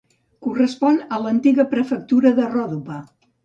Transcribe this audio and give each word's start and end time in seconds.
Correspon 0.45 0.97
a 1.03 1.21
l'antiga 1.25 1.67
prefectura 1.77 2.35
de 2.41 2.51
Ròdope. 2.59 3.03